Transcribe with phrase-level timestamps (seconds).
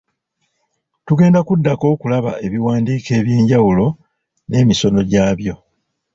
[1.05, 3.85] Tugenda kuddako okulaba ebiwandiiko eby'enjawulo
[4.49, 5.55] n'emisono gya byo.